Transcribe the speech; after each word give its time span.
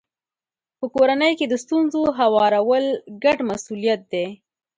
په 0.79 0.85
کورنۍ 0.95 1.33
کې 1.39 1.45
د 1.49 1.53
ستونزو 1.63 2.01
هوارول 2.19 2.85
ګډ 3.23 3.37
مسولیت 3.51 4.01
دی. 4.11 4.27